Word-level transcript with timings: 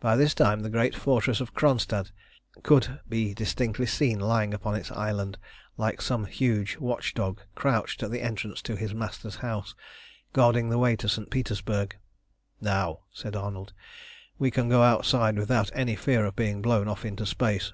By 0.00 0.16
this 0.16 0.34
time 0.34 0.62
the 0.62 0.68
great 0.68 0.96
fortress 0.96 1.40
of 1.40 1.54
Kronstadt 1.54 2.10
could 2.64 2.98
be 3.08 3.32
distinctly 3.34 3.86
seen 3.86 4.18
lying 4.18 4.52
upon 4.52 4.74
its 4.74 4.90
island, 4.90 5.38
like 5.76 6.02
some 6.02 6.24
huge 6.24 6.78
watch 6.78 7.14
dog 7.14 7.40
crouched 7.54 8.02
at 8.02 8.10
the 8.10 8.20
entrance 8.20 8.60
to 8.62 8.74
his 8.74 8.94
master's 8.96 9.36
house, 9.36 9.76
guarding 10.32 10.70
the 10.70 10.78
way 10.78 10.96
to 10.96 11.08
St. 11.08 11.30
Petersburg. 11.30 11.94
"Now," 12.60 13.02
said 13.12 13.36
Arnold, 13.36 13.72
"we 14.40 14.50
can 14.50 14.68
go 14.68 14.82
outside 14.82 15.38
without 15.38 15.70
any 15.72 15.94
fear 15.94 16.24
of 16.26 16.34
being 16.34 16.60
blown 16.60 16.88
off 16.88 17.04
into 17.04 17.24
space." 17.24 17.72